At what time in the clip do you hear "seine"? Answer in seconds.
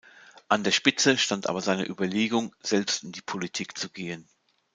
1.61-1.85